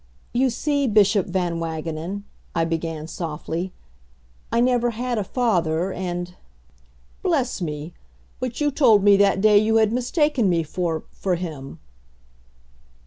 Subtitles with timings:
[0.33, 2.23] "You see, Bishop Van Wagenen,"
[2.55, 3.71] I began softly,
[4.51, 6.33] "I never had a father and"
[7.21, 7.93] "Bless me!
[8.39, 11.77] But you told me that day you had mistaken me for for him."